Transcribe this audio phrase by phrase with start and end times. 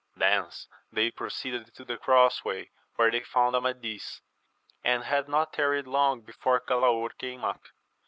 [0.15, 4.21] Thence they pro ceeded to the cross way, where they found Amadis,
[4.83, 7.65] and had not tarried long before Galaor came up.